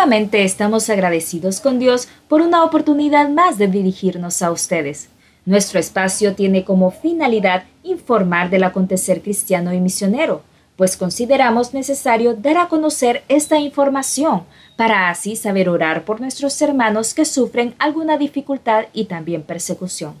Nuevamente 0.00 0.44
estamos 0.44 0.88
agradecidos 0.88 1.60
con 1.60 1.78
Dios 1.78 2.08
por 2.26 2.40
una 2.40 2.64
oportunidad 2.64 3.28
más 3.28 3.58
de 3.58 3.68
dirigirnos 3.68 4.40
a 4.40 4.50
ustedes. 4.50 5.10
Nuestro 5.44 5.78
espacio 5.78 6.34
tiene 6.34 6.64
como 6.64 6.90
finalidad 6.90 7.64
informar 7.82 8.48
del 8.48 8.64
acontecer 8.64 9.20
cristiano 9.20 9.74
y 9.74 9.78
misionero, 9.78 10.40
pues 10.76 10.96
consideramos 10.96 11.74
necesario 11.74 12.32
dar 12.32 12.56
a 12.56 12.68
conocer 12.68 13.24
esta 13.28 13.58
información 13.58 14.44
para 14.78 15.10
así 15.10 15.36
saber 15.36 15.68
orar 15.68 16.06
por 16.06 16.18
nuestros 16.18 16.62
hermanos 16.62 17.12
que 17.12 17.26
sufren 17.26 17.74
alguna 17.78 18.16
dificultad 18.16 18.86
y 18.94 19.04
también 19.04 19.42
persecución. 19.42 20.14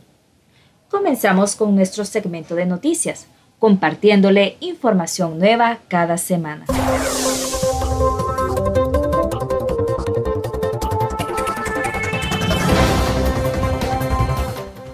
Comenzamos 0.90 1.56
con 1.56 1.74
nuestro 1.74 2.04
segmento 2.04 2.54
de 2.54 2.66
noticias, 2.66 3.28
compartiéndole 3.58 4.58
información 4.60 5.38
nueva 5.38 5.78
cada 5.88 6.18
semana. 6.18 6.66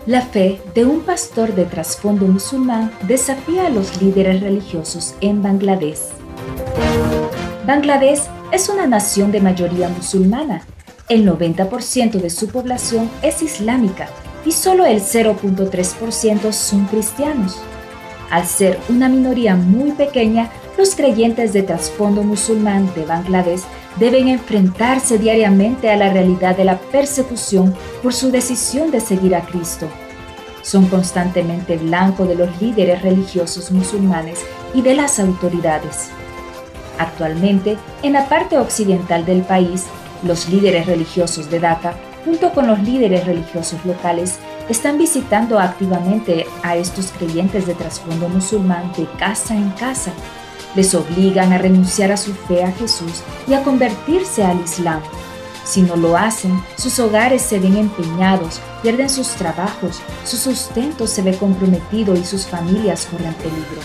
La 0.07 0.21
fe 0.21 0.61
de 0.73 0.85
un 0.85 1.01
pastor 1.01 1.53
de 1.57 1.65
trasfondo 1.65 2.29
musulmán 2.29 2.93
desafía 3.09 3.67
a 3.67 3.71
los 3.71 4.01
líderes 4.01 4.41
religiosos 4.41 5.17
en 5.21 5.43
Bangladesh. 5.43 5.99
Bangladesh 7.67 8.21
es 8.53 8.69
una 8.69 8.87
nación 8.87 9.33
de 9.33 9.41
mayoría 9.41 9.89
musulmana. 9.89 10.65
El 11.09 11.29
90% 11.29 12.21
de 12.21 12.31
su 12.31 12.47
población 12.47 13.11
es 13.21 13.43
islámica 13.43 14.09
y 14.45 14.53
solo 14.53 14.87
el 14.87 15.01
0.3% 15.01 16.53
son 16.53 16.85
cristianos. 16.85 17.61
Al 18.31 18.47
ser 18.47 18.79
una 18.89 19.09
minoría 19.09 19.57
muy 19.57 19.91
pequeña, 19.91 20.51
los 20.79 20.95
creyentes 20.95 21.53
de 21.53 21.65
trasfondo 21.65 22.23
musulmán 22.23 22.89
de 22.95 23.05
Bangladesh 23.07 23.63
deben 23.99 24.29
enfrentarse 24.29 25.19
diariamente 25.19 25.91
a 25.91 25.97
la 25.97 26.13
realidad 26.13 26.57
de 26.57 26.65
la 26.65 26.79
persecución 26.79 27.75
por 28.03 28.13
su 28.13 28.31
decisión 28.31 28.91
de 28.91 29.01
seguir 29.01 29.35
a 29.35 29.43
Cristo. 29.43 29.89
Son 30.63 30.87
constantemente 30.87 31.77
blanco 31.77 32.25
de 32.25 32.35
los 32.35 32.61
líderes 32.61 33.03
religiosos 33.03 33.71
musulmanes 33.71 34.45
y 34.75 34.83
de 34.83 34.95
las 34.95 35.19
autoridades. 35.21 36.11
Actualmente, 36.99 37.77
en 38.03 38.15
la 38.15 38.29
parte 38.29 38.59
occidental 38.59 39.25
del 39.25 39.43
país, 39.43 39.85
los 40.23 40.49
líderes 40.49 40.87
religiosos 40.87 41.51
de 41.51 41.61
Dhaka, 41.61 41.95
junto 42.25 42.53
con 42.53 42.67
los 42.67 42.81
líderes 42.81 43.27
religiosos 43.27 43.85
locales, 43.85 44.39
están 44.69 44.99
visitando 44.99 45.61
activamente 45.61 46.47
a 46.63 46.75
estos 46.77 47.13
creyentes 47.13 47.67
de 47.67 47.75
trasfondo 47.75 48.29
musulmán 48.29 48.93
de 48.97 49.07
casa 49.19 49.55
en 49.55 49.71
casa 49.71 50.13
les 50.77 50.95
obligan 50.95 51.53
a 51.53 51.59
renunciar 51.59 52.13
a 52.13 52.17
su 52.17 52.35
fe 52.35 52.63
a 52.63 52.71
Jesús 52.73 53.23
y 53.49 53.55
a 53.55 53.63
convertirse 53.63 54.45
al 54.45 54.61
Islam. 54.61 55.01
Si 55.65 55.83
no 55.83 55.97
lo 55.97 56.17
hacen, 56.17 56.63
sus 56.77 57.01
hogares 57.01 57.43
se 57.43 57.59
ven 57.59 57.77
empeñados, 57.77 58.61
pierden 58.83 59.11
sus 59.11 59.31
trabajos, 59.31 60.01
su 60.25 60.37
sustento 60.37 61.09
se 61.09 61.23
ve 61.23 61.37
comprometido 61.37 62.15
y 62.15 62.25
sus 62.25 62.47
familias 62.47 63.09
corren 63.11 63.35
peligro. 63.35 63.81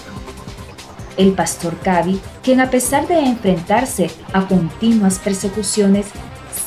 El 1.17 1.31
pastor 1.31 1.75
Kavi, 1.79 2.19
quien 2.43 2.61
a 2.61 2.69
pesar 2.69 3.07
de 3.07 3.19
enfrentarse 3.19 4.11
a 4.33 4.47
continuas 4.47 5.17
persecuciones, 5.17 6.07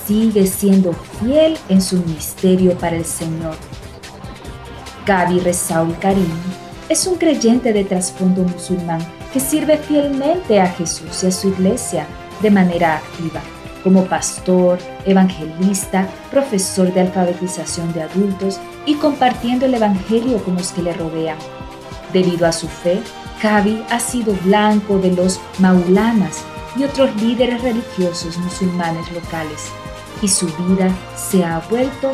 sigue 0.07 0.47
siendo 0.47 0.93
fiel 1.21 1.57
en 1.69 1.81
su 1.81 1.97
ministerio 1.99 2.77
para 2.77 2.97
el 2.97 3.05
Señor. 3.05 3.57
Kavi 5.07 5.39
Rezaul 5.39 5.97
Karim 5.99 6.27
es 6.89 7.07
un 7.07 7.17
creyente 7.17 7.73
de 7.73 7.85
trasfondo 7.85 8.43
musulmán 8.43 9.01
que 9.35 9.41
sirve 9.41 9.79
fielmente 9.79 10.61
a 10.61 10.69
Jesús 10.69 11.25
y 11.25 11.27
a 11.27 11.33
su 11.33 11.49
iglesia 11.49 12.07
de 12.41 12.53
manera 12.53 12.99
activa, 12.99 13.41
como 13.83 14.05
pastor, 14.05 14.79
evangelista, 15.05 16.07
profesor 16.31 16.95
de 16.95 17.01
alfabetización 17.01 17.93
de 17.93 18.03
adultos 18.03 18.61
y 18.87 18.95
compartiendo 18.95 19.67
el 19.67 19.75
Evangelio 19.75 20.39
con 20.45 20.55
los 20.55 20.71
que 20.71 20.83
le 20.83 20.93
rodean. 20.93 21.37
Debido 22.13 22.47
a 22.47 22.53
su 22.53 22.69
fe, 22.69 23.03
Kavi 23.43 23.85
ha 23.91 23.99
sido 23.99 24.35
blanco 24.45 24.99
de 24.99 25.11
los 25.11 25.41
maulanas 25.59 26.45
y 26.77 26.85
otros 26.85 27.11
líderes 27.17 27.61
religiosos 27.61 28.39
musulmanes 28.39 29.11
locales, 29.11 29.65
y 30.23 30.29
su 30.29 30.47
vida 30.47 30.95
se 31.17 31.45
ha 31.45 31.59
vuelto 31.69 32.13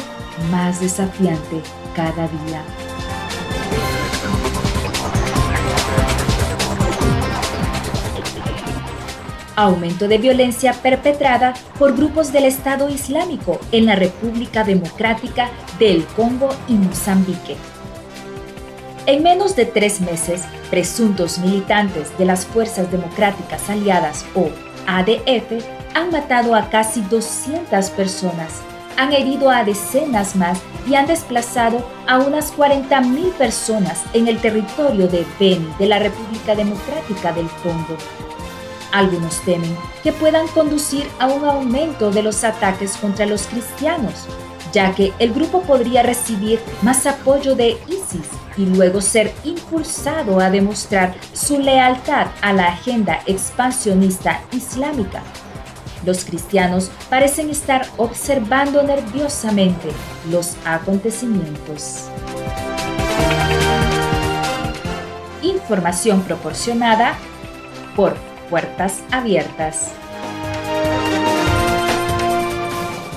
más 0.51 0.81
desafiante 0.81 1.61
cada 1.95 2.27
día. 2.47 2.65
Aumento 9.63 10.09
de 10.09 10.19
violencia 10.19 10.73
perpetrada 10.73 11.55
por 11.79 11.97
grupos 11.97 12.33
del 12.33 12.45
Estado 12.45 12.89
Islámico 12.89 13.61
en 13.73 13.87
la 13.87 13.95
República 13.95 14.65
Democrática 14.65 15.51
del 15.79 16.05
Congo 16.17 16.49
y 16.69 16.75
Mozambique. 16.75 17.57
En 19.07 19.23
menos 19.23 19.57
de 19.57 19.67
tres 19.67 20.01
meses, 20.01 20.45
presuntos 20.71 21.39
militantes 21.39 22.17
de 22.19 22.25
las 22.25 22.47
Fuerzas 22.47 22.91
Democráticas 22.91 23.69
Aliadas 23.69 24.25
o 24.35 24.51
ADF 24.87 25.65
han 25.95 26.11
matado 26.11 26.55
a 26.55 26.71
casi 26.71 27.01
200 27.03 27.91
personas, 27.91 28.61
han 28.97 29.13
herido 29.13 29.51
a 29.51 29.65
decenas 29.65 30.37
más 30.37 30.61
y 30.89 30.95
han 30.95 31.07
desplazado 31.07 31.85
a 32.07 32.19
unas 32.19 32.55
40.000 32.57 33.33
personas 33.33 34.03
en 34.13 34.29
el 34.29 34.39
territorio 34.39 35.09
de 35.09 35.27
Beni 35.39 35.69
de 35.79 35.87
la 35.87 35.99
República 35.99 36.55
Democrática 36.55 37.33
del 37.33 37.49
Congo. 37.63 37.97
Algunos 38.93 39.41
temen 39.43 39.77
que 40.03 40.13
puedan 40.13 40.49
conducir 40.49 41.07
a 41.21 41.29
un 41.29 41.45
aumento 41.45 42.11
de 42.11 42.23
los 42.23 42.43
ataques 42.43 42.97
contra 42.97 43.25
los 43.27 43.47
cristianos, 43.47 44.27
ya 44.73 44.95
que 44.95 45.13
el 45.19 45.33
grupo 45.33 45.63
podría 45.63 46.03
recibir 46.03 46.61
más 46.83 47.07
apoyo 47.07 47.55
de 47.55 47.79
ISIS 47.89 48.29
y 48.57 48.67
luego 48.67 49.01
ser 49.01 49.33
impulsado 49.45 50.41
a 50.41 50.51
demostrar 50.51 51.15
su 51.33 51.61
lealtad 51.61 52.29
a 52.43 52.53
la 52.53 52.69
agenda 52.69 53.21
expansionista 53.27 54.43
islámica. 54.53 55.23
Los 56.05 56.25
cristianos 56.25 56.91
parecen 57.09 57.51
estar 57.51 57.87
observando 57.97 58.83
nerviosamente 58.83 59.91
los 60.31 60.57
acontecimientos. 60.65 62.09
Información 65.43 66.23
proporcionada 66.23 67.15
por 67.95 68.30
puertas 68.51 69.03
abiertas. 69.13 69.93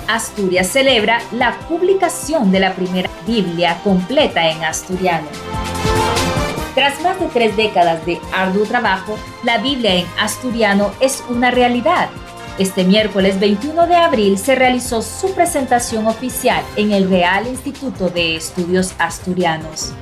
Asturias 0.08 0.68
celebra 0.68 1.22
la 1.32 1.58
publicación 1.68 2.52
de 2.52 2.60
la 2.60 2.74
primera 2.76 3.10
Biblia 3.26 3.80
completa 3.84 4.48
en 4.50 4.64
asturiano. 4.64 5.28
Tras 6.76 7.02
más 7.02 7.20
de 7.20 7.28
tres 7.28 7.58
décadas 7.58 8.06
de 8.06 8.20
arduo 8.34 8.66
trabajo, 8.66 9.18
la 9.44 9.58
Biblia 9.58 9.96
en 9.96 10.06
asturiano 10.20 10.92
es 11.00 11.24
una 11.30 11.52
realidad. 11.52 12.10
Este 12.60 12.84
miércoles 12.84 13.40
21 13.40 13.88
de 13.88 13.96
abril 13.96 14.38
se 14.38 14.54
realizó 14.54 15.02
su 15.02 15.34
presentación 15.34 16.06
oficial 16.06 16.64
en 16.76 16.92
el 16.92 17.10
Real 17.10 17.48
Instituto 17.48 18.10
de 18.10 18.36
Estudios 18.36 18.94
Asturianos. 19.00 19.94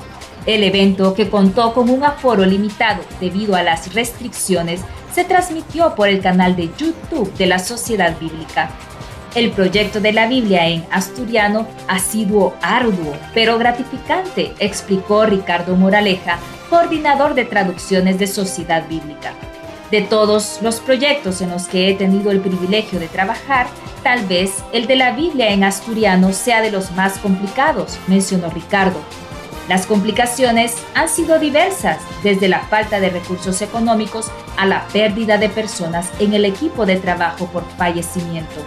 El 0.46 0.64
evento, 0.64 1.14
que 1.14 1.30
contó 1.30 1.74
con 1.74 1.90
un 1.90 2.04
aforo 2.04 2.46
limitado 2.46 3.04
debido 3.20 3.56
a 3.56 3.64
las 3.64 3.94
restricciones, 3.94 4.82
se 5.14 5.24
transmitió 5.24 5.96
por 5.96 6.08
el 6.08 6.22
canal 6.22 6.56
de 6.56 6.70
YouTube 6.78 7.34
de 7.34 7.46
la 7.46 7.60
Sociedad 7.60 8.18
Bíblica. 8.20 8.70
El 9.36 9.52
proyecto 9.52 10.02
de 10.02 10.12
la 10.12 10.28
Biblia 10.28 10.68
en 10.68 10.86
asturiano 10.92 11.66
ha 11.88 12.00
arduo, 12.62 13.16
pero 13.34 13.58
gratificante, 13.58 14.54
explicó 14.60 15.26
Ricardo 15.26 15.76
Moraleja, 15.78 16.38
coordinador 16.70 17.34
de 17.34 17.46
traducciones 17.46 18.20
de 18.20 18.28
Sociedad 18.28 18.88
Bíblica. 18.90 19.34
De 19.90 20.02
todos 20.02 20.60
los 20.62 20.80
proyectos 20.80 21.42
en 21.42 21.50
los 21.50 21.68
que 21.68 21.90
he 21.90 21.96
tenido 21.96 22.32
el 22.32 22.42
privilegio 22.42 23.00
de 23.00 23.08
trabajar, 23.08 23.68
tal 24.04 24.26
vez 24.26 24.64
el 24.74 24.88
de 24.88 24.96
la 24.96 25.12
Biblia 25.14 25.52
en 25.52 25.64
asturiano 25.64 26.34
sea 26.34 26.62
de 26.62 26.72
los 26.72 26.92
más 26.92 27.18
complicados, 27.20 27.98
mencionó 28.08 28.50
Ricardo, 28.50 29.00
las 29.68 29.86
complicaciones 29.86 30.76
han 30.96 31.08
sido 31.08 31.40
diversas, 31.40 31.98
desde 32.24 32.50
la 32.50 32.62
falta 32.62 33.00
de 33.00 33.10
recursos 33.10 33.62
económicos 33.62 34.32
a 34.58 34.66
la 34.66 34.88
pérdida 34.88 35.38
de 35.38 35.50
personas 35.50 36.10
en 36.20 36.34
el 36.34 36.46
equipo 36.46 36.86
de 36.86 36.98
trabajo 36.98 37.46
por 37.48 37.64
fallecimiento. 37.78 38.62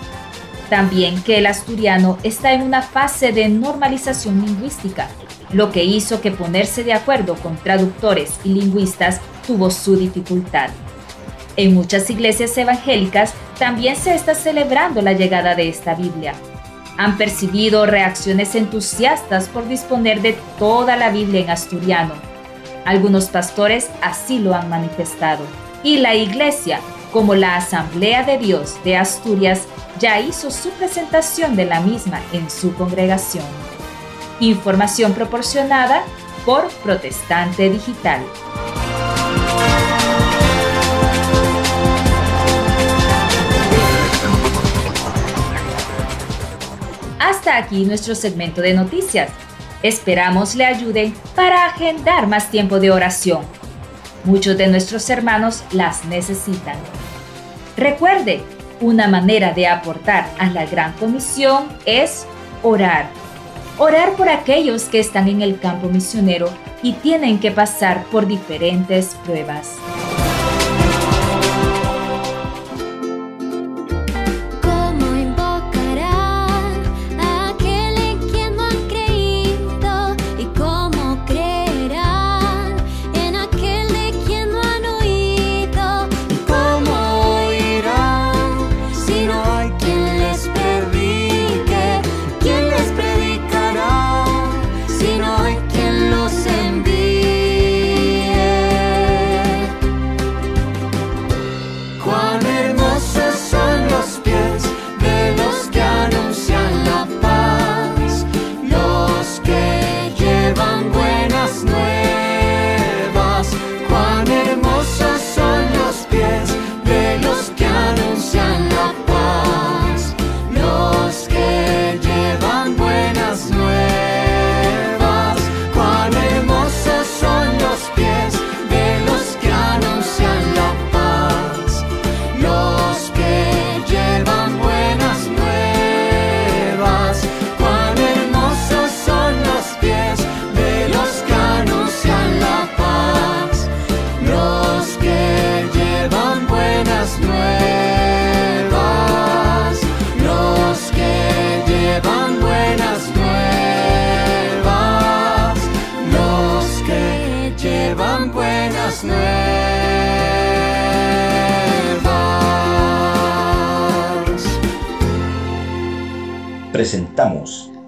También 0.71 1.23
que 1.23 1.39
el 1.39 1.47
asturiano 1.47 2.19
está 2.23 2.53
en 2.53 2.63
una 2.63 2.81
fase 2.81 3.33
de 3.33 3.49
normalización 3.49 4.45
lingüística, 4.45 5.09
lo 5.53 5.71
que 5.71 5.85
hizo 5.85 6.21
que 6.21 6.31
ponerse 6.31 6.85
de 6.85 6.95
acuerdo 6.95 7.35
con 7.37 7.57
traductores 7.57 8.33
y 8.45 8.55
lingüistas 8.55 9.21
tuvo 9.47 9.71
su 9.71 9.97
dificultad. 9.97 10.71
En 11.57 11.75
muchas 11.75 12.09
iglesias 12.11 12.57
evangélicas 12.57 13.35
también 13.59 13.95
se 13.95 14.15
está 14.15 14.35
celebrando 14.35 15.03
la 15.03 15.13
llegada 15.13 15.55
de 15.55 15.69
esta 15.69 15.95
Biblia 15.95 16.35
han 16.97 17.17
percibido 17.17 17.87
reacciones 17.87 18.55
entusiastas 18.55 19.49
por 19.49 19.67
disponer 19.69 20.23
de 20.23 20.39
toda 20.59 20.97
la 20.97 21.11
Biblia 21.11 21.41
en 21.41 21.51
asturiano. 21.51 22.15
Algunos 22.85 23.27
pastores 23.27 23.91
así 24.03 24.39
lo 24.39 24.55
han 24.55 24.69
manifestado. 24.69 25.45
Y 25.83 25.99
la 25.99 26.15
iglesia, 26.15 26.81
como 27.13 27.35
la 27.35 27.57
Asamblea 27.57 28.23
de 28.23 28.39
Dios 28.39 28.77
de 28.85 28.97
Asturias, 28.97 29.63
ya 29.99 30.21
hizo 30.21 30.51
su 30.51 30.71
presentación 30.71 31.57
de 31.57 31.65
la 31.65 31.81
misma 31.81 32.21
en 32.33 32.51
su 32.51 32.75
congregación. 32.75 33.45
Información 34.41 35.15
proporcionada 35.15 36.03
por 36.45 36.69
Protestante 36.83 37.71
Digital. 37.71 38.21
Aquí 47.55 47.85
nuestro 47.85 48.17
segmento 48.17 48.61
de 48.61 48.75
noticias. 48.75 49.31
Esperamos 49.85 50.57
le 50.57 50.65
ayuden 50.65 51.15
para 51.37 51.67
agendar 51.67 52.27
más 52.27 52.51
tiempo 52.51 52.81
de 52.81 52.91
oración. 52.91 53.43
Muchos 54.25 54.59
de 54.59 54.67
nuestros 54.67 55.09
hermanos 55.09 55.63
las 55.71 56.05
necesitan. 56.07 56.77
Recuerde, 57.77 58.43
una 58.81 59.07
manera 59.07 59.53
de 59.53 59.69
aportar 59.69 60.29
a 60.39 60.51
la 60.51 60.67
gran 60.67 60.95
comisión 60.95 61.69
es 61.87 62.27
orar. 62.65 63.09
Orar 63.79 64.15
por 64.15 64.29
aquellos 64.29 64.85
que 64.85 64.99
están 64.99 65.29
en 65.29 65.41
el 65.41 65.61
campo 65.61 65.89
misionero 65.89 66.49
y 66.83 66.95
tienen 66.95 67.39
que 67.39 67.53
pasar 67.53 68.05
por 68.07 68.27
diferentes 68.27 69.17
pruebas. 69.25 69.77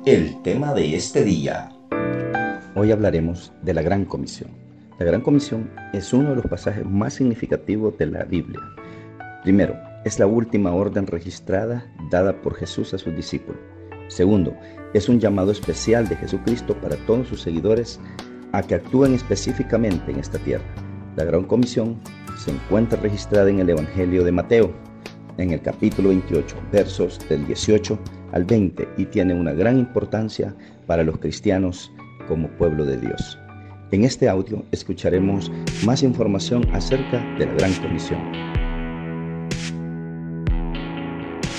El 0.06 0.40
tema 0.40 0.72
de 0.72 0.96
este 0.96 1.22
día. 1.22 1.68
Hoy 2.74 2.90
hablaremos 2.90 3.52
de 3.60 3.74
la 3.74 3.82
Gran 3.82 4.06
Comisión. 4.06 4.48
La 4.98 5.04
Gran 5.04 5.20
Comisión 5.20 5.70
es 5.92 6.14
uno 6.14 6.30
de 6.30 6.36
los 6.36 6.46
pasajes 6.46 6.86
más 6.86 7.14
significativos 7.14 7.98
de 7.98 8.06
la 8.06 8.24
Biblia. 8.24 8.60
Primero, 9.42 9.76
es 10.06 10.18
la 10.18 10.26
última 10.26 10.72
orden 10.72 11.06
registrada 11.06 11.86
dada 12.10 12.40
por 12.40 12.54
Jesús 12.54 12.94
a 12.94 12.98
sus 12.98 13.14
discípulos. 13.14 13.60
Segundo, 14.08 14.56
es 14.94 15.06
un 15.06 15.20
llamado 15.20 15.50
especial 15.50 16.08
de 16.08 16.16
Jesucristo 16.16 16.74
para 16.80 16.96
todos 17.04 17.28
sus 17.28 17.42
seguidores 17.42 18.00
a 18.52 18.62
que 18.62 18.76
actúen 18.76 19.12
específicamente 19.12 20.12
en 20.12 20.18
esta 20.18 20.38
tierra. 20.38 20.64
La 21.14 21.24
Gran 21.24 21.44
Comisión 21.44 22.00
se 22.38 22.52
encuentra 22.52 22.98
registrada 23.02 23.50
en 23.50 23.60
el 23.60 23.68
Evangelio 23.68 24.24
de 24.24 24.32
Mateo, 24.32 24.72
en 25.36 25.50
el 25.50 25.60
capítulo 25.60 26.08
28, 26.08 26.56
versos 26.72 27.18
del 27.28 27.46
18 27.46 27.98
al 28.32 28.44
20 28.44 28.88
y 28.96 29.06
tiene 29.06 29.34
una 29.34 29.52
gran 29.52 29.78
importancia 29.78 30.54
para 30.86 31.02
los 31.04 31.18
cristianos 31.18 31.90
como 32.28 32.48
pueblo 32.48 32.84
de 32.84 32.98
Dios. 32.98 33.38
En 33.92 34.04
este 34.04 34.28
audio 34.28 34.64
escucharemos 34.72 35.50
más 35.84 36.02
información 36.02 36.66
acerca 36.72 37.18
de 37.38 37.46
la 37.46 37.52
Gran 37.54 37.72
Comisión. 37.74 38.20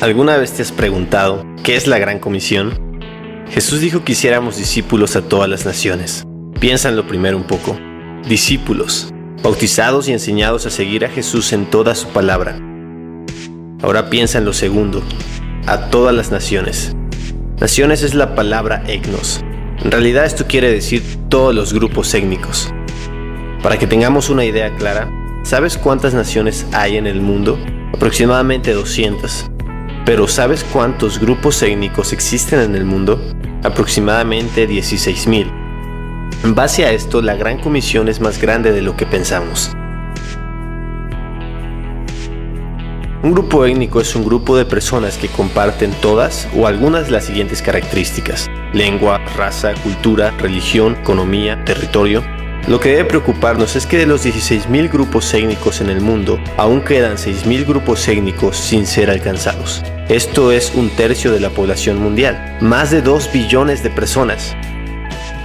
¿Alguna 0.01 0.37
vez 0.37 0.51
te 0.53 0.61
has 0.61 0.71
preguntado 0.71 1.45
qué 1.63 1.75
es 1.75 1.87
la 1.87 1.97
Gran 1.99 2.19
Comisión? 2.19 3.01
Jesús 3.49 3.79
dijo 3.79 4.03
que 4.03 4.11
hiciéramos 4.11 4.57
discípulos 4.57 5.15
a 5.15 5.21
todas 5.21 5.49
las 5.49 5.65
naciones. 5.65 6.25
Piensa 6.59 6.89
en 6.89 6.97
lo 6.97 7.07
primero 7.07 7.37
un 7.37 7.45
poco. 7.45 7.77
Discípulos, 8.27 9.13
bautizados 9.41 10.09
y 10.09 10.11
enseñados 10.11 10.65
a 10.65 10.69
seguir 10.69 11.05
a 11.05 11.09
Jesús 11.09 11.53
en 11.53 11.65
toda 11.65 11.95
su 11.95 12.09
palabra. 12.09 12.59
Ahora 13.81 14.09
piensa 14.09 14.39
en 14.39 14.45
lo 14.45 14.53
segundo, 14.53 15.01
a 15.67 15.89
todas 15.89 16.15
las 16.15 16.31
naciones. 16.31 16.95
Naciones 17.59 18.01
es 18.01 18.15
la 18.15 18.35
palabra 18.35 18.83
etnos. 18.87 19.43
En 19.83 19.91
realidad 19.91 20.25
esto 20.25 20.45
quiere 20.47 20.71
decir 20.71 21.03
todos 21.29 21.53
los 21.53 21.73
grupos 21.73 22.13
étnicos. 22.13 22.73
Para 23.61 23.77
que 23.77 23.85
tengamos 23.85 24.29
una 24.29 24.45
idea 24.45 24.73
clara, 24.75 25.11
¿sabes 25.43 25.77
cuántas 25.77 26.13
naciones 26.13 26.65
hay 26.71 26.97
en 26.97 27.05
el 27.05 27.21
mundo? 27.21 27.59
Aproximadamente 27.93 28.73
200. 28.73 29.51
Pero 30.05 30.27
¿sabes 30.27 30.63
cuántos 30.63 31.19
grupos 31.19 31.61
étnicos 31.61 32.13
existen 32.13 32.61
en 32.61 32.75
el 32.75 32.85
mundo? 32.85 33.21
Aproximadamente 33.63 34.69
16.000. 34.69 35.51
En 36.43 36.55
base 36.55 36.85
a 36.85 36.91
esto, 36.91 37.21
la 37.21 37.35
Gran 37.35 37.59
Comisión 37.59 38.07
es 38.07 38.21
más 38.21 38.39
grande 38.39 38.71
de 38.71 38.81
lo 38.81 38.95
que 38.95 39.05
pensamos. 39.05 39.71
Un 43.23 43.31
grupo 43.31 43.65
étnico 43.65 43.99
es 43.99 44.15
un 44.15 44.23
grupo 44.23 44.55
de 44.55 44.65
personas 44.65 45.17
que 45.17 45.27
comparten 45.27 45.91
todas 46.01 46.47
o 46.55 46.67
algunas 46.67 47.07
de 47.07 47.13
las 47.13 47.25
siguientes 47.25 47.63
características. 47.63 48.47
Lengua, 48.73 49.17
raza, 49.35 49.73
cultura, 49.81 50.31
religión, 50.37 50.95
economía, 51.01 51.63
territorio. 51.65 52.23
Lo 52.67 52.79
que 52.79 52.89
debe 52.89 53.05
preocuparnos 53.05 53.75
es 53.75 53.87
que 53.87 53.97
de 53.97 54.05
los 54.05 54.23
16.000 54.23 54.91
grupos 54.91 55.33
étnicos 55.33 55.81
en 55.81 55.89
el 55.89 55.99
mundo, 55.99 56.39
aún 56.57 56.81
quedan 56.81 57.15
6.000 57.15 57.65
grupos 57.65 58.07
étnicos 58.07 58.55
sin 58.55 58.85
ser 58.85 59.09
alcanzados. 59.09 59.83
Esto 60.09 60.51
es 60.51 60.71
un 60.75 60.91
tercio 60.91 61.31
de 61.31 61.39
la 61.39 61.49
población 61.49 61.97
mundial, 61.97 62.57
más 62.61 62.91
de 62.91 63.01
2 63.01 63.31
billones 63.33 63.81
de 63.81 63.89
personas. 63.89 64.55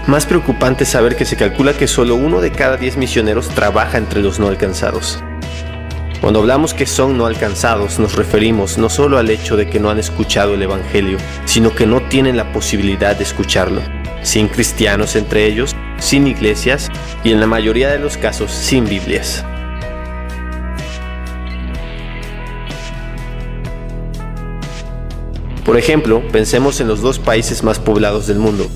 Más 0.06 0.26
preocupante 0.26 0.84
es 0.84 0.90
saber 0.90 1.16
que 1.16 1.24
se 1.24 1.36
calcula 1.36 1.72
que 1.72 1.88
solo 1.88 2.16
uno 2.16 2.42
de 2.42 2.50
cada 2.50 2.76
10 2.76 2.98
misioneros 2.98 3.48
trabaja 3.48 3.96
entre 3.96 4.20
los 4.20 4.38
no 4.38 4.48
alcanzados. 4.48 5.22
Cuando 6.22 6.38
hablamos 6.38 6.72
que 6.72 6.86
son 6.86 7.18
no 7.18 7.26
alcanzados, 7.26 7.98
nos 7.98 8.14
referimos 8.14 8.78
no 8.78 8.88
solo 8.88 9.18
al 9.18 9.28
hecho 9.28 9.56
de 9.56 9.68
que 9.68 9.80
no 9.80 9.90
han 9.90 9.98
escuchado 9.98 10.54
el 10.54 10.62
Evangelio, 10.62 11.18
sino 11.46 11.74
que 11.74 11.84
no 11.84 12.00
tienen 12.00 12.36
la 12.36 12.52
posibilidad 12.52 13.16
de 13.16 13.24
escucharlo, 13.24 13.82
sin 14.22 14.46
cristianos 14.46 15.16
entre 15.16 15.46
ellos, 15.46 15.74
sin 15.98 16.28
iglesias 16.28 16.92
y 17.24 17.32
en 17.32 17.40
la 17.40 17.48
mayoría 17.48 17.90
de 17.90 17.98
los 17.98 18.16
casos 18.16 18.52
sin 18.52 18.88
Biblias. 18.88 19.44
Por 25.64 25.76
ejemplo, 25.76 26.22
pensemos 26.30 26.80
en 26.80 26.86
los 26.86 27.02
dos 27.02 27.18
países 27.18 27.64
más 27.64 27.80
poblados 27.80 28.28
del 28.28 28.38
mundo. 28.38 28.68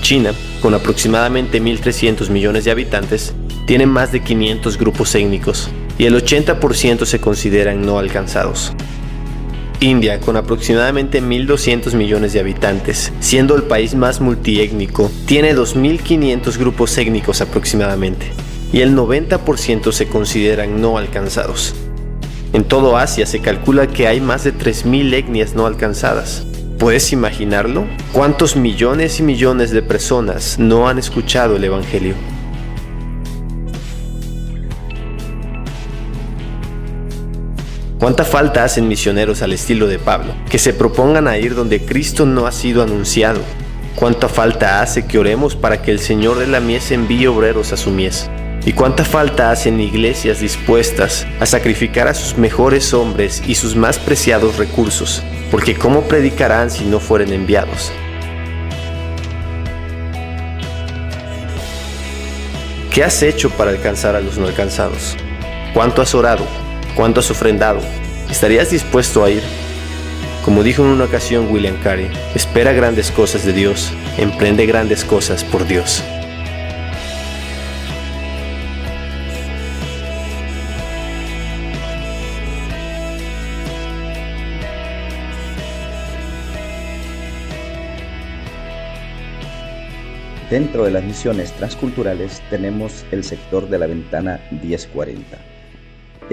China, 0.00 0.32
con 0.62 0.74
aproximadamente 0.74 1.60
1.300 1.60 2.30
millones 2.30 2.64
de 2.64 2.70
habitantes, 2.70 3.34
tiene 3.66 3.84
más 3.84 4.12
de 4.12 4.22
500 4.22 4.78
grupos 4.78 5.12
étnicos 5.16 5.68
y 5.98 6.06
el 6.06 6.14
80% 6.14 7.04
se 7.04 7.20
consideran 7.20 7.84
no 7.84 7.98
alcanzados. 7.98 8.72
India, 9.80 10.20
con 10.20 10.36
aproximadamente 10.36 11.22
1.200 11.22 11.94
millones 11.94 12.32
de 12.32 12.40
habitantes, 12.40 13.12
siendo 13.20 13.54
el 13.54 13.64
país 13.64 13.94
más 13.94 14.20
multiétnico, 14.20 15.10
tiene 15.26 15.54
2.500 15.54 16.56
grupos 16.58 16.96
étnicos 16.96 17.40
aproximadamente, 17.40 18.26
y 18.72 18.80
el 18.80 18.96
90% 18.96 19.92
se 19.92 20.08
consideran 20.08 20.80
no 20.80 20.96
alcanzados. 20.96 21.74
En 22.52 22.64
todo 22.64 22.96
Asia 22.96 23.26
se 23.26 23.40
calcula 23.40 23.88
que 23.88 24.06
hay 24.06 24.20
más 24.20 24.44
de 24.44 24.54
3.000 24.54 25.12
etnias 25.12 25.54
no 25.54 25.66
alcanzadas. 25.66 26.46
¿Puedes 26.78 27.12
imaginarlo? 27.12 27.84
¿Cuántos 28.12 28.56
millones 28.56 29.20
y 29.20 29.22
millones 29.22 29.70
de 29.70 29.82
personas 29.82 30.58
no 30.58 30.88
han 30.88 30.98
escuchado 30.98 31.56
el 31.56 31.64
Evangelio? 31.64 32.14
¿Cuánta 38.04 38.26
falta 38.26 38.64
hacen 38.64 38.86
misioneros 38.86 39.40
al 39.40 39.54
estilo 39.54 39.86
de 39.86 39.98
Pablo, 39.98 40.34
que 40.50 40.58
se 40.58 40.74
propongan 40.74 41.26
a 41.26 41.38
ir 41.38 41.54
donde 41.54 41.86
Cristo 41.86 42.26
no 42.26 42.46
ha 42.46 42.52
sido 42.52 42.82
anunciado? 42.82 43.40
¿Cuánta 43.94 44.28
falta 44.28 44.82
hace 44.82 45.06
que 45.06 45.18
oremos 45.18 45.56
para 45.56 45.80
que 45.80 45.90
el 45.90 45.98
Señor 45.98 46.38
de 46.38 46.46
la 46.46 46.60
mies 46.60 46.90
envíe 46.90 47.28
obreros 47.28 47.72
a 47.72 47.78
su 47.78 47.90
mies? 47.90 48.28
¿Y 48.66 48.74
cuánta 48.74 49.06
falta 49.06 49.50
hacen 49.50 49.80
iglesias 49.80 50.40
dispuestas 50.40 51.26
a 51.40 51.46
sacrificar 51.46 52.06
a 52.06 52.12
sus 52.12 52.36
mejores 52.36 52.92
hombres 52.92 53.42
y 53.46 53.54
sus 53.54 53.74
más 53.74 53.98
preciados 53.98 54.58
recursos? 54.58 55.22
Porque 55.50 55.74
¿cómo 55.74 56.02
predicarán 56.02 56.70
si 56.70 56.84
no 56.84 57.00
fueren 57.00 57.32
enviados? 57.32 57.90
¿Qué 62.92 63.02
has 63.02 63.22
hecho 63.22 63.48
para 63.48 63.70
alcanzar 63.70 64.14
a 64.14 64.20
los 64.20 64.36
no 64.36 64.46
alcanzados? 64.46 65.16
¿Cuánto 65.72 66.02
has 66.02 66.14
orado? 66.14 66.63
¿Cuánto 66.96 67.18
has 67.18 67.30
ofrendado? 67.32 67.80
¿Estarías 68.30 68.70
dispuesto 68.70 69.24
a 69.24 69.30
ir? 69.30 69.42
Como 70.44 70.62
dijo 70.62 70.82
en 70.82 70.90
una 70.90 71.06
ocasión 71.06 71.50
William 71.50 71.76
Carey, 71.82 72.08
espera 72.36 72.72
grandes 72.72 73.10
cosas 73.10 73.44
de 73.44 73.52
Dios, 73.52 73.92
emprende 74.16 74.64
grandes 74.64 75.04
cosas 75.04 75.42
por 75.42 75.66
Dios. 75.66 76.04
Dentro 90.48 90.84
de 90.84 90.92
las 90.92 91.02
misiones 91.02 91.50
transculturales 91.54 92.40
tenemos 92.50 93.04
el 93.10 93.24
sector 93.24 93.68
de 93.68 93.78
la 93.80 93.88
ventana 93.88 94.40
1040 94.52 95.53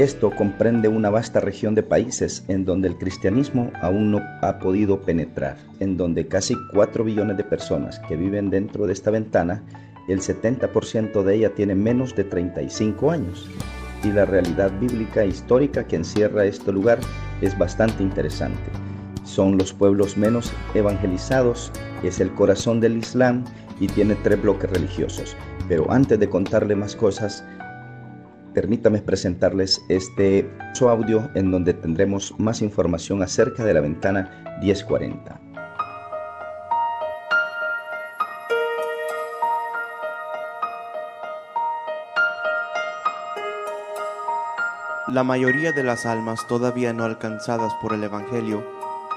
esto 0.02 0.32
comprende 0.32 0.88
una 0.88 1.10
vasta 1.10 1.40
región 1.40 1.76
de 1.76 1.84
países 1.84 2.44
en 2.48 2.66
donde 2.66 2.88
el 2.88 2.98
cristianismo 2.98 3.72
aún 3.82 4.12
no 4.12 4.22
ha 4.42 4.58
podido 4.58 5.02
penetrar, 5.02 5.58
en 5.80 5.96
donde 5.96 6.28
casi 6.28 6.56
4 6.74 7.04
billones 7.04 7.38
de 7.38 7.44
personas 7.44 8.00
que 8.08 8.16
viven 8.16 8.50
dentro 8.50 8.88
de 8.88 8.94
esta 8.94 9.12
ventana, 9.12 9.64
el 10.08 10.22
70% 10.22 11.24
de 11.24 11.36
ella 11.36 11.54
tiene 11.54 11.76
menos 11.76 12.16
de 12.16 12.24
35 12.24 13.12
años. 13.12 13.48
Y 14.04 14.12
la 14.12 14.26
realidad 14.26 14.72
bíblica 14.80 15.22
e 15.22 15.28
histórica 15.28 15.86
que 15.86 15.98
encierra 15.98 16.46
este 16.46 16.72
lugar 16.72 17.00
es 17.42 17.56
bastante 17.56 18.02
interesante. 18.02 18.72
Son 19.24 19.58
los 19.58 19.72
pueblos 19.72 20.18
menos 20.18 20.52
evangelizados, 20.74 21.72
es 22.02 22.20
el 22.20 22.34
corazón 22.34 22.80
del 22.80 22.98
Islam 22.98 23.44
y 23.80 23.86
tiene 23.88 24.16
tres 24.16 24.42
bloques 24.42 24.72
religiosos. 24.72 25.38
Pero 25.68 25.92
antes 25.92 26.20
de 26.20 26.28
contarle 26.28 26.76
más 26.76 26.96
cosas, 26.96 27.46
permítame 28.54 29.02
presentarles 29.02 29.82
este 29.90 30.50
audio 30.90 31.30
en 31.36 31.52
donde 31.52 31.74
tendremos 31.74 32.34
más 32.40 32.62
información 32.62 33.22
acerca 33.22 33.64
de 33.64 33.74
la 33.74 33.82
ventana 33.82 34.58
1040. 34.62 35.40
La 45.08 45.24
mayoría 45.24 45.72
de 45.74 45.84
las 45.84 46.06
almas 46.06 46.48
todavía 46.48 46.94
no 46.94 47.04
alcanzadas 47.04 47.74
por 47.82 47.94
el 47.94 48.04
Evangelio 48.04 48.66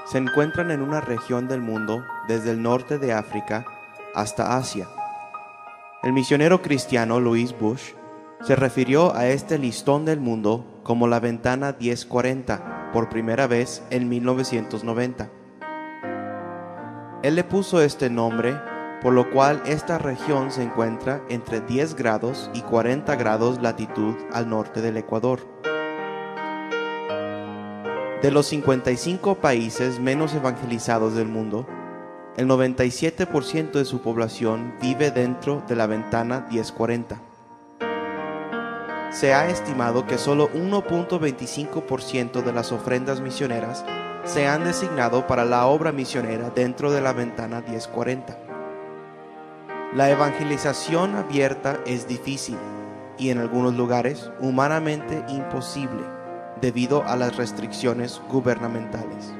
se 0.05 0.17
encuentran 0.17 0.69
en 0.69 0.81
una 0.81 0.99
región 1.01 1.47
del 1.47 1.61
mundo 1.61 2.05
desde 2.27 2.51
el 2.51 2.61
norte 2.61 2.99
de 2.99 3.13
África 3.13 3.65
hasta 4.13 4.57
Asia. 4.57 4.87
El 6.03 6.13
misionero 6.13 6.61
cristiano 6.61 7.19
Louis 7.19 7.57
Bush 7.57 7.93
se 8.45 8.55
refirió 8.55 9.15
a 9.15 9.27
este 9.27 9.57
listón 9.57 10.05
del 10.05 10.19
mundo 10.19 10.79
como 10.83 11.07
la 11.07 11.19
ventana 11.19 11.75
1040 11.79 12.91
por 12.93 13.09
primera 13.09 13.47
vez 13.47 13.81
en 13.89 14.07
1990. 14.07 15.31
Él 17.23 17.33
le 17.33 17.43
puso 17.43 17.81
este 17.81 18.11
nombre 18.11 18.55
por 19.01 19.13
lo 19.13 19.31
cual 19.31 19.63
esta 19.65 19.97
región 19.97 20.51
se 20.51 20.61
encuentra 20.61 21.23
entre 21.27 21.59
10 21.59 21.95
grados 21.95 22.51
y 22.53 22.61
40 22.61 23.15
grados 23.15 23.61
latitud 23.63 24.15
al 24.31 24.47
norte 24.47 24.79
del 24.81 24.97
Ecuador. 24.97 25.39
De 28.21 28.29
los 28.31 28.45
55 28.45 29.35
países 29.35 29.99
menos 29.99 30.35
evangelizados 30.35 31.15
del 31.15 31.27
mundo, 31.27 31.67
el 32.37 32.47
97% 32.47 33.71
de 33.71 33.85
su 33.85 34.01
población 34.01 34.75
vive 34.81 35.09
dentro 35.09 35.63
de 35.67 35.75
la 35.75 35.87
ventana 35.87 36.47
1040 36.51 37.34
se 39.15 39.33
ha 39.33 39.47
estimado 39.47 40.05
que 40.05 40.17
solo 40.17 40.51
1.25% 40.51 42.43
de 42.43 42.51
las 42.51 42.73
ofrendas 42.73 43.21
misioneras 43.21 43.85
se 44.25 44.45
han 44.45 44.65
designado 44.65 45.25
para 45.25 45.45
la 45.45 45.67
obra 45.67 45.93
misionera 45.93 46.49
dentro 46.49 46.91
de 46.91 46.99
la 46.99 47.13
ventana 47.13 47.61
1040. 47.61 48.37
La 49.93 50.09
evangelización 50.09 51.15
abierta 51.15 51.79
es 51.85 52.09
difícil 52.09 52.57
y 53.17 53.29
en 53.29 53.37
algunos 53.37 53.73
lugares 53.75 54.29
humanamente 54.41 55.23
imposible 55.29 56.03
debido 56.59 57.01
a 57.07 57.15
las 57.15 57.37
restricciones 57.37 58.21
gubernamentales. 58.29 59.33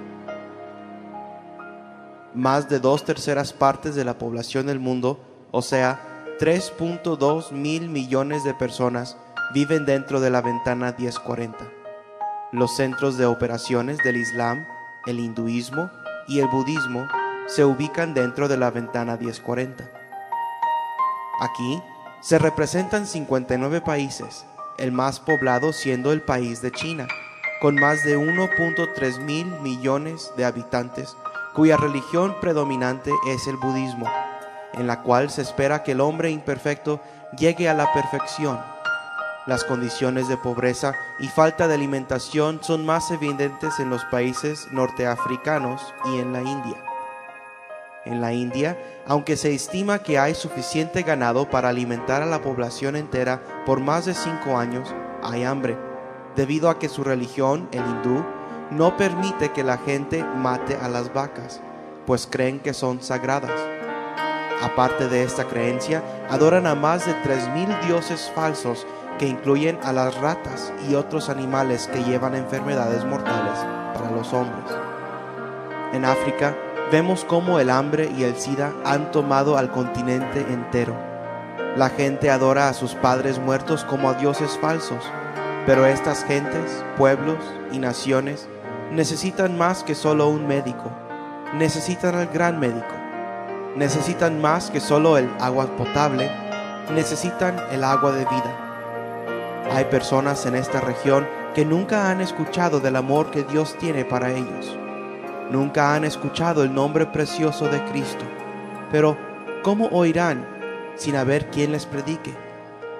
Más 2.33 2.69
de 2.69 2.79
dos 2.79 3.03
terceras 3.03 3.51
partes 3.51 3.93
de 3.93 4.05
la 4.05 4.17
población 4.17 4.67
del 4.67 4.79
mundo, 4.79 5.19
o 5.51 5.61
sea, 5.61 5.99
3.2 6.39 7.51
mil 7.51 7.89
millones 7.89 8.45
de 8.45 8.53
personas, 8.53 9.17
viven 9.53 9.85
dentro 9.85 10.19
de 10.19 10.29
la 10.29 10.41
ventana 10.41 10.95
1040. 10.97 11.57
Los 12.51 12.75
centros 12.75 13.17
de 13.17 13.25
operaciones 13.25 13.97
del 13.99 14.17
Islam, 14.17 14.65
el 15.05 15.19
hinduismo 15.19 15.89
y 16.27 16.39
el 16.39 16.47
budismo 16.47 17.07
se 17.47 17.63
ubican 17.63 18.13
dentro 18.13 18.47
de 18.47 18.57
la 18.57 18.71
ventana 18.71 19.17
1040. 19.17 19.83
Aquí 21.39 21.81
se 22.21 22.39
representan 22.39 23.05
59 23.05 23.81
países, 23.81 24.45
el 24.77 24.91
más 24.91 25.19
poblado 25.19 25.73
siendo 25.73 26.11
el 26.11 26.21
país 26.21 26.61
de 26.61 26.71
China, 26.71 27.07
con 27.61 27.75
más 27.75 28.03
de 28.03 28.17
1.3 28.17 29.19
mil 29.19 29.45
millones 29.61 30.31
de 30.35 30.45
habitantes, 30.45 31.15
cuya 31.53 31.77
religión 31.77 32.35
predominante 32.41 33.11
es 33.27 33.47
el 33.47 33.57
budismo, 33.57 34.09
en 34.73 34.87
la 34.87 35.03
cual 35.03 35.29
se 35.29 35.41
espera 35.41 35.83
que 35.83 35.91
el 35.91 36.01
hombre 36.01 36.31
imperfecto 36.31 36.99
llegue 37.37 37.69
a 37.69 37.73
la 37.73 37.93
perfección. 37.93 38.74
Las 39.47 39.63
condiciones 39.63 40.27
de 40.27 40.37
pobreza 40.37 40.95
y 41.19 41.27
falta 41.27 41.67
de 41.67 41.75
alimentación 41.75 42.59
son 42.63 42.83
más 42.83 43.11
evidentes 43.11 43.79
en 43.79 43.91
los 43.91 44.03
países 44.05 44.67
norteafricanos 44.71 45.93
y 46.05 46.17
en 46.17 46.33
la 46.33 46.41
India. 46.41 46.83
En 48.05 48.21
la 48.21 48.33
India, 48.33 48.75
aunque 49.05 49.37
se 49.37 49.53
estima 49.53 49.99
que 49.99 50.17
hay 50.17 50.33
suficiente 50.33 51.03
ganado 51.03 51.47
para 51.47 51.69
alimentar 51.69 52.23
a 52.23 52.25
la 52.25 52.41
población 52.41 52.95
entera 52.95 53.39
por 53.67 53.79
más 53.79 54.05
de 54.05 54.15
cinco 54.15 54.57
años, 54.57 54.93
hay 55.21 55.43
hambre, 55.43 55.77
debido 56.35 56.71
a 56.71 56.79
que 56.79 56.89
su 56.89 57.03
religión, 57.03 57.69
el 57.71 57.85
hindú, 57.85 58.25
no 58.71 58.97
permite 58.97 59.51
que 59.51 59.63
la 59.63 59.77
gente 59.77 60.23
mate 60.23 60.75
a 60.75 60.89
las 60.89 61.13
vacas, 61.13 61.61
pues 62.07 62.27
creen 62.27 62.59
que 62.59 62.73
son 62.73 62.99
sagradas. 62.99 63.59
Aparte 64.63 65.07
de 65.07 65.23
esta 65.23 65.45
creencia, 65.45 66.01
adoran 66.29 66.67
a 66.67 66.75
más 66.75 67.05
de 67.05 67.13
3.000 67.23 67.81
dioses 67.87 68.31
falsos 68.33 68.85
que 69.17 69.27
incluyen 69.27 69.79
a 69.83 69.93
las 69.93 70.15
ratas 70.15 70.73
y 70.89 70.95
otros 70.95 71.29
animales 71.29 71.89
que 71.91 72.03
llevan 72.03 72.35
enfermedades 72.35 73.05
mortales 73.05 73.57
para 73.93 74.11
los 74.11 74.33
hombres. 74.33 74.65
En 75.93 76.03
África, 76.05 76.55
vemos 76.91 77.23
cómo 77.25 77.59
el 77.59 77.69
hambre 77.69 78.11
y 78.17 78.23
el 78.23 78.35
SIDA 78.35 78.73
han 78.83 79.11
tomado 79.11 79.57
al 79.57 79.71
continente 79.71 80.41
entero. 80.51 80.95
La 81.77 81.89
gente 81.89 82.29
adora 82.29 82.69
a 82.69 82.73
sus 82.73 82.95
padres 82.95 83.39
muertos 83.39 83.83
como 83.85 84.09
a 84.09 84.13
dioses 84.13 84.57
falsos, 84.59 85.03
pero 85.65 85.85
estas 85.85 86.23
gentes, 86.23 86.83
pueblos 86.97 87.39
y 87.71 87.79
naciones 87.79 88.47
necesitan 88.91 89.57
más 89.57 89.83
que 89.83 89.95
solo 89.95 90.27
un 90.27 90.47
médico, 90.47 90.91
necesitan 91.53 92.15
al 92.15 92.27
gran 92.27 92.59
médico, 92.59 92.94
necesitan 93.75 94.41
más 94.41 94.71
que 94.71 94.79
solo 94.79 95.17
el 95.17 95.29
agua 95.39 95.67
potable, 95.77 96.29
necesitan 96.93 97.59
el 97.71 97.83
agua 97.83 98.11
de 98.11 98.25
vida. 98.25 99.65
Hay 99.71 99.85
personas 99.85 100.45
en 100.45 100.55
esta 100.55 100.81
región 100.81 101.27
que 101.53 101.65
nunca 101.65 102.09
han 102.09 102.21
escuchado 102.21 102.79
del 102.79 102.95
amor 102.95 103.31
que 103.31 103.43
Dios 103.43 103.75
tiene 103.79 104.05
para 104.05 104.31
ellos 104.31 104.77
Nunca 105.51 105.93
han 105.93 106.05
escuchado 106.05 106.63
el 106.63 106.73
nombre 106.73 107.05
precioso 107.05 107.67
de 107.67 107.83
Cristo. 107.85 108.25
Pero, 108.91 109.15
¿cómo 109.63 109.87
oirán 109.87 110.47
sin 110.95 111.15
haber 111.15 111.51
quien 111.51 111.71
les 111.71 111.85
predique? 111.85 112.33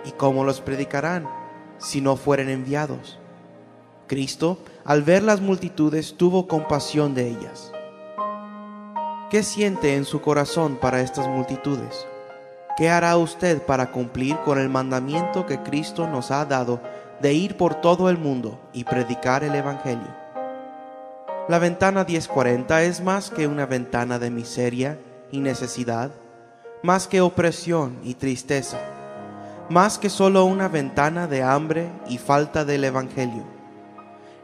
¿Y 0.06 0.12
cómo 0.12 0.44
los 0.44 0.62
predicarán 0.62 1.28
si 1.80 2.02
no 2.02 2.16
fueren 2.16 2.50
enviados? 2.50 3.18
Cristo, 4.08 4.60
al 4.84 5.02
ver 5.02 5.24
las 5.24 5.42
multitudes, 5.42 6.16
tuvo 6.18 6.48
compasión 6.48 7.16
de 7.16 7.30
ellas. 7.30 7.72
¿Qué 9.32 9.42
siente 9.42 9.96
en 9.96 10.06
su 10.06 10.22
corazón 10.22 10.76
para 10.76 11.02
estas 11.02 11.28
multitudes? 11.28 12.06
¿Qué 12.78 12.92
hará 12.92 13.18
usted 13.18 13.60
para 13.60 13.92
cumplir 13.92 14.38
con 14.46 14.60
el 14.60 14.70
mandamiento 14.70 15.48
que 15.48 15.64
Cristo 15.64 16.08
nos 16.08 16.30
ha 16.30 16.46
dado 16.46 16.80
de 17.22 17.34
ir 17.34 17.58
por 17.58 17.74
todo 17.74 18.08
el 18.12 18.20
mundo 18.20 18.60
y 18.72 18.84
predicar 18.84 19.44
el 19.44 19.56
Evangelio? 19.56 20.16
La 21.48 21.58
ventana 21.58 22.06
1040 22.08 22.84
es 22.84 23.02
más 23.02 23.32
que 23.32 23.48
una 23.48 23.66
ventana 23.66 24.20
de 24.20 24.30
miseria 24.30 25.00
y 25.32 25.40
necesidad, 25.40 26.12
más 26.84 27.08
que 27.08 27.22
opresión 27.22 27.98
y 28.04 28.14
tristeza, 28.14 28.80
más 29.70 29.98
que 29.98 30.12
solo 30.12 30.46
una 30.46 30.68
ventana 30.68 31.26
de 31.26 31.42
hambre 31.42 31.90
y 32.08 32.20
falta 32.20 32.64
del 32.64 32.84
Evangelio. 32.84 33.44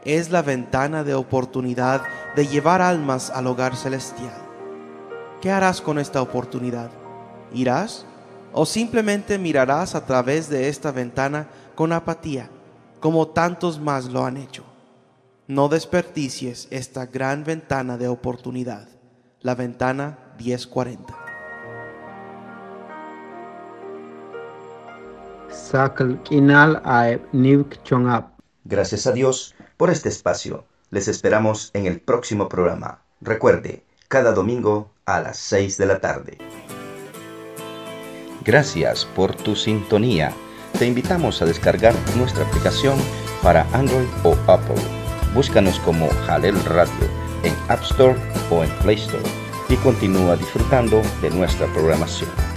Es 0.04 0.30
la 0.30 0.42
ventana 0.42 1.04
de 1.04 1.14
oportunidad 1.14 2.02
de 2.34 2.48
llevar 2.48 2.82
almas 2.82 3.30
al 3.30 3.46
hogar 3.46 3.76
celestial. 3.76 4.41
¿Qué 5.42 5.50
harás 5.50 5.80
con 5.80 5.98
esta 5.98 6.22
oportunidad? 6.22 6.92
¿Irás? 7.52 8.06
¿O 8.52 8.64
simplemente 8.64 9.40
mirarás 9.40 9.96
a 9.96 10.06
través 10.06 10.48
de 10.48 10.68
esta 10.68 10.92
ventana 10.92 11.48
con 11.74 11.92
apatía, 11.92 12.48
como 13.00 13.26
tantos 13.26 13.80
más 13.80 14.04
lo 14.04 14.24
han 14.24 14.36
hecho? 14.36 14.62
No 15.48 15.68
desperdicies 15.68 16.68
esta 16.70 17.06
gran 17.06 17.42
ventana 17.42 17.98
de 17.98 18.06
oportunidad, 18.06 18.86
la 19.40 19.56
ventana 19.56 20.16
1040. 20.38 21.12
Gracias 28.62 29.08
a 29.08 29.12
Dios 29.12 29.56
por 29.76 29.90
este 29.90 30.08
espacio. 30.08 30.66
Les 30.90 31.08
esperamos 31.08 31.72
en 31.74 31.86
el 31.86 32.00
próximo 32.00 32.48
programa. 32.48 33.02
Recuerde, 33.20 33.82
cada 34.12 34.32
domingo 34.32 34.90
a 35.06 35.22
las 35.22 35.38
6 35.38 35.78
de 35.78 35.86
la 35.86 35.98
tarde. 35.98 36.36
Gracias 38.44 39.06
por 39.06 39.34
tu 39.34 39.56
sintonía. 39.56 40.34
Te 40.78 40.86
invitamos 40.86 41.40
a 41.40 41.46
descargar 41.46 41.94
nuestra 42.18 42.46
aplicación 42.46 42.98
para 43.42 43.66
Android 43.72 44.08
o 44.22 44.36
Apple 44.48 45.02
Búscanos 45.34 45.78
como 45.80 46.10
Jalel 46.26 46.62
Radio 46.66 46.92
en 47.42 47.54
App 47.68 47.82
Store 47.84 48.14
o 48.50 48.62
en 48.62 48.70
Play 48.82 48.96
Store 48.96 49.24
y 49.70 49.76
continúa 49.76 50.36
disfrutando 50.36 51.00
de 51.22 51.30
nuestra 51.30 51.66
programación. 51.68 52.51